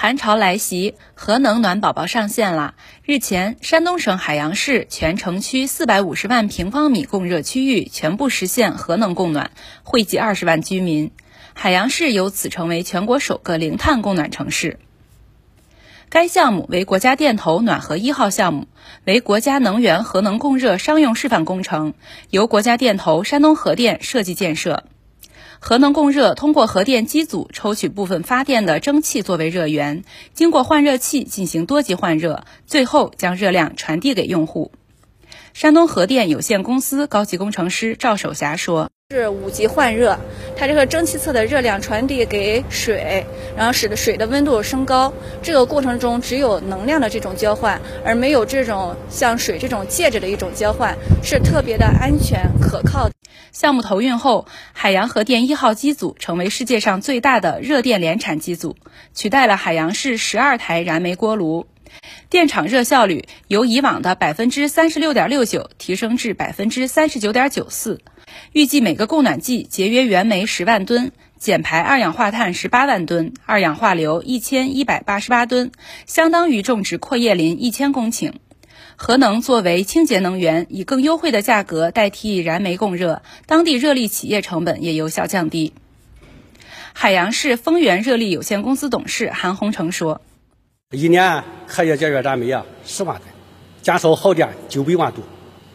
[0.00, 2.76] 寒潮来袭，核能暖宝宝上线了。
[3.04, 9.50] 日前，山东省海阳市全城区四百五十万平方米供热区域全部实现核能供暖，
[9.82, 11.10] 惠及二十万居民。
[11.52, 14.78] 海阳市由此成为全国首个零碳供暖城市。
[16.08, 18.68] 该项目为国家电投暖核一号项目，
[19.04, 21.94] 为国家能源核能供热商用示范工程，
[22.30, 24.84] 由国家电投、山东核电设计建设。
[25.60, 30.04] 核能供热通过核电机组抽取部分发电的蒸汽作为热源，
[30.34, 34.70] 经过换热器进行多级换热，最后将热量传递给用户。
[35.52, 38.88] 山东核电有限公司高级工程师赵守霞说。
[39.10, 40.18] 是五级换热，
[40.54, 43.24] 它这个蒸汽侧的热量传递给水，
[43.56, 45.10] 然后使得水的温度升高。
[45.42, 53.08] 这个过程中只有能量的这种交换，而没有这种像水这种介质的一种交换，是特别的安全可靠。
[53.52, 58.76] 项目投运后，海洋核电一号机组成为世界上最大的热电联产机组，
[59.14, 61.66] 取代了海洋市十二台燃煤锅炉，
[62.30, 68.00] 电厂热效率由以往的百分之三十六点六九提升至百分之三十九点九四。
[68.52, 75.72] 预计每个供暖季节约原煤十万吨，减排二氧化碳十八万吨，二氧化硫一千一百八十八吨，
[76.06, 78.34] 相当于种植阔叶林一千公顷。
[79.00, 85.72] 核能作为清洁能源，以更优惠的价格代替燃煤供热，当地热力企业成本也有效降低。
[86.94, 90.20] 海阳市丰源热力有限公司董事韩洪成说
[90.90, 93.28] ：“一年可以节约燃煤啊十万吨，
[93.82, 95.22] 减少耗电九百万度。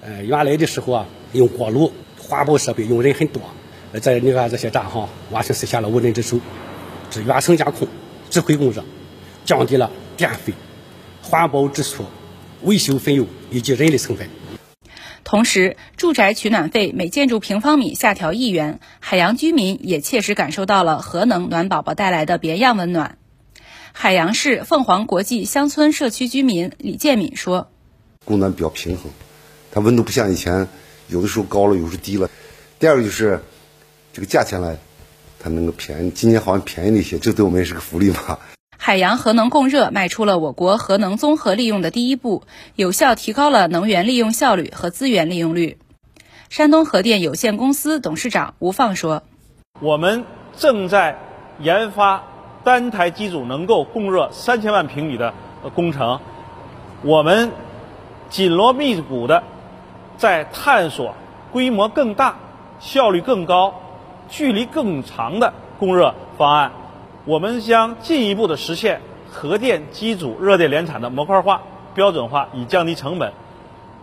[0.00, 3.42] 呃，原来的时候啊，用锅炉。”环保设备用人很多，
[3.92, 6.38] 呃在你看这些站哈，完全实现了无人值守，
[7.10, 7.86] 是远程监控、
[8.30, 8.82] 指挥供热，
[9.44, 10.54] 降低了电费、
[11.22, 12.04] 环保支出、
[12.62, 14.28] 维修费用以及人力成本。
[15.24, 23.18] 同时，住宅取暖费每建筑平方米下调一元，海洋居民也切实感受到了核能暖宝宝带来的别样温暖。
[23.92, 27.70] 海洋市凤凰国际乡村社区居民李建敏说
[28.24, 29.10] ：“供暖比较平衡，
[29.70, 30.68] 它温度不像以前。”
[31.08, 32.30] 有的时候高了，有时候低了。
[32.78, 33.40] 第二个就是
[34.14, 34.78] 这个价钱呢，
[35.38, 36.10] 它能够便宜。
[36.10, 38.38] 今年好像便宜了一些，这对我们也是个福利吧。
[38.84, 42.42] 海洋核能供热迈出了我国核能综合利用的第一步，
[42.74, 45.78] 有效提高了能源利用效率和资源利用率。
[46.50, 49.22] 山东核电有限公司董事长吴放说
[49.78, 50.24] ：“我们
[50.56, 51.16] 正在
[51.60, 52.24] 研发
[52.64, 55.32] 单台机组能够供热三千万平米的
[55.76, 56.18] 工程，
[57.04, 57.52] 我们
[58.30, 59.44] 紧锣密鼓的。”
[60.18, 61.14] 在探索
[61.52, 62.34] 规模更大、
[62.80, 63.74] 效率更高、
[64.28, 66.72] 距离更长的供热方案，
[67.24, 69.00] 我们将进一步的实现
[69.30, 71.62] 核电机组热电联产的模块化、
[71.94, 73.32] 标准化，以降低成本，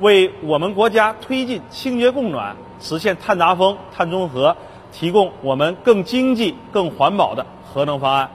[0.00, 4.56] 为我们国家推进清洁供暖、实现碳达峰、碳中和
[4.92, 8.30] 提供我们更经济、更环保的核能方案。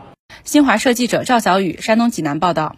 [0.45, 2.77] 新华社记者赵小雨，山东济南报道。